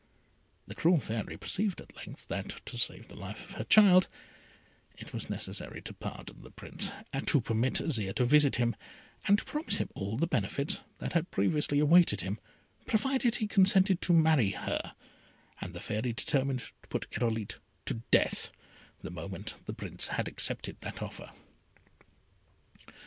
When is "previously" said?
11.29-11.77